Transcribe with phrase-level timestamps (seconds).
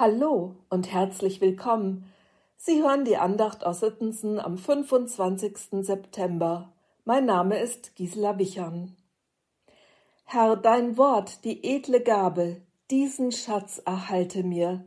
[0.00, 2.10] Hallo und herzlich willkommen.
[2.56, 5.84] Sie hören die Andacht aus Sittensen am 25.
[5.84, 6.72] September.
[7.04, 8.96] Mein Name ist Gisela Wichern.
[10.24, 14.86] Herr, dein Wort, die edle Gabe, diesen Schatz erhalte mir,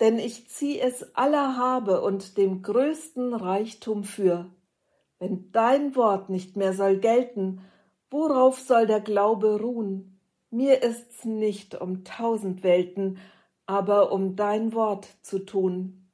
[0.00, 4.50] denn ich zieh es aller Habe und dem größten Reichtum für.
[5.18, 7.62] Wenn dein Wort nicht mehr soll gelten,
[8.10, 10.20] worauf soll der Glaube ruhen?
[10.50, 13.18] Mir ist's nicht um tausend Welten,
[13.72, 16.10] aber um dein Wort zu tun.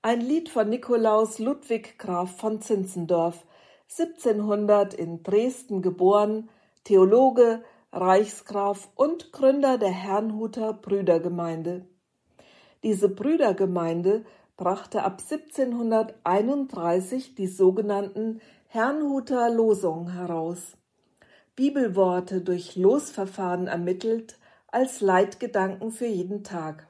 [0.00, 3.44] Ein Lied von Nikolaus Ludwig Graf von Zinzendorf,
[3.90, 6.48] 1700 in Dresden geboren,
[6.84, 11.84] Theologe, Reichsgraf und Gründer der Herrnhuter Brüdergemeinde.
[12.82, 14.24] Diese Brüdergemeinde
[14.56, 20.78] brachte ab 1731 die sogenannten Herrnhuter Losungen heraus.
[21.56, 24.39] Bibelworte durch Losverfahren ermittelt
[24.72, 26.86] als Leitgedanken für jeden Tag.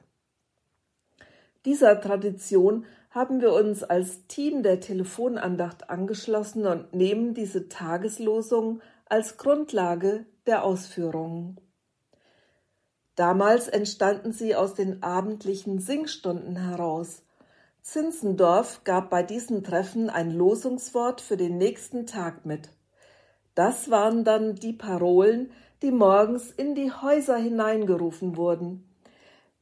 [1.65, 9.37] Dieser Tradition haben wir uns als Team der Telefonandacht angeschlossen und nehmen diese Tageslosung als
[9.37, 11.59] Grundlage der Ausführungen.
[13.15, 17.23] Damals entstanden sie aus den abendlichen Singstunden heraus.
[17.81, 22.69] Zinzendorf gab bei diesen Treffen ein Losungswort für den nächsten Tag mit.
[23.53, 28.87] Das waren dann die Parolen, die morgens in die Häuser hineingerufen wurden.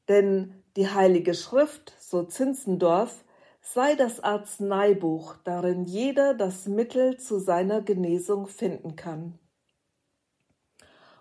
[0.07, 3.23] Denn die Heilige Schrift, so Zinzendorf,
[3.61, 9.37] sei das Arzneibuch, darin jeder das Mittel zu seiner Genesung finden kann.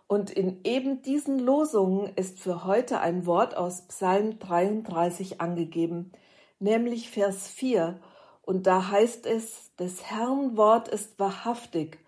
[0.06, 6.12] Und in eben diesen Losungen ist für heute ein Wort aus Psalm 33 angegeben,
[6.58, 8.00] nämlich Vers 4,
[8.40, 11.98] und da heißt es, des Herrn Wort ist wahrhaftig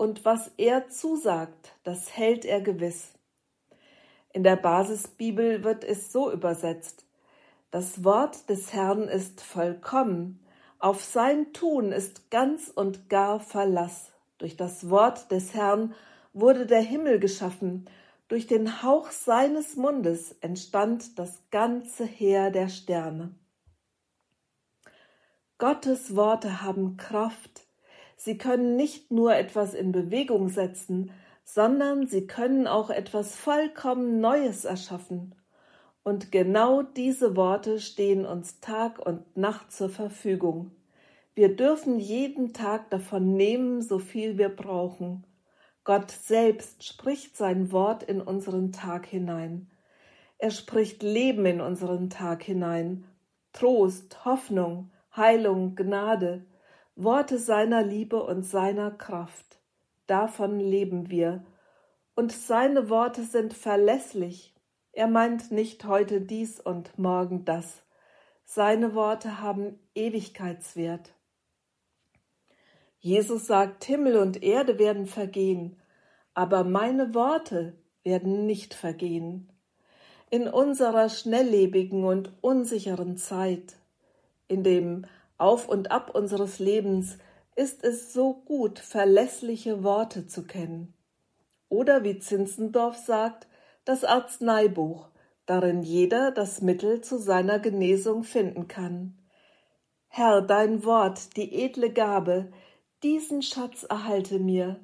[0.00, 3.12] und was er zusagt, das hält er gewiss.
[4.32, 7.04] In der Basisbibel wird es so übersetzt.
[7.70, 10.42] Das Wort des Herrn ist vollkommen,
[10.78, 14.14] auf sein Tun ist ganz und gar Verlass.
[14.38, 15.94] Durch das Wort des Herrn
[16.32, 17.84] wurde der Himmel geschaffen,
[18.28, 23.34] durch den Hauch seines Mundes entstand das ganze Heer der Sterne.
[25.58, 27.66] Gottes Worte haben Kraft,
[28.22, 31.10] Sie können nicht nur etwas in Bewegung setzen,
[31.42, 35.34] sondern sie können auch etwas vollkommen Neues erschaffen.
[36.02, 40.70] Und genau diese Worte stehen uns Tag und Nacht zur Verfügung.
[41.34, 45.24] Wir dürfen jeden Tag davon nehmen, so viel wir brauchen.
[45.84, 49.70] Gott selbst spricht sein Wort in unseren Tag hinein.
[50.36, 53.06] Er spricht Leben in unseren Tag hinein,
[53.54, 56.44] Trost, Hoffnung, Heilung, Gnade,
[57.02, 59.58] Worte seiner Liebe und seiner Kraft.
[60.06, 61.44] Davon leben wir.
[62.14, 64.54] Und seine Worte sind verlässlich.
[64.92, 67.82] Er meint nicht heute dies und morgen das.
[68.44, 71.14] Seine Worte haben Ewigkeitswert.
[72.98, 75.80] Jesus sagt, Himmel und Erde werden vergehen,
[76.34, 79.50] aber meine Worte werden nicht vergehen.
[80.28, 83.76] In unserer schnelllebigen und unsicheren Zeit,
[84.48, 85.06] in dem
[85.40, 87.18] auf und ab unseres Lebens
[87.56, 90.94] ist es so gut, verlässliche Worte zu kennen.
[91.68, 93.46] Oder wie Zinzendorf sagt,
[93.84, 95.08] das Arzneibuch,
[95.46, 99.18] darin jeder das Mittel zu seiner Genesung finden kann.
[100.08, 102.52] Herr, dein Wort, die edle Gabe,
[103.02, 104.80] diesen Schatz erhalte mir,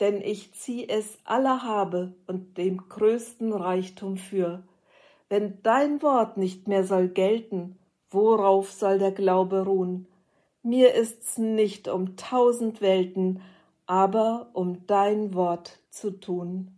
[0.00, 4.62] denn ich zieh es aller Habe und dem größten Reichtum für.
[5.28, 7.78] Wenn dein Wort nicht mehr soll gelten,
[8.10, 10.06] Worauf soll der Glaube ruhen?
[10.62, 13.42] Mir ist's nicht um tausend Welten,
[13.86, 16.77] aber um dein Wort zu tun.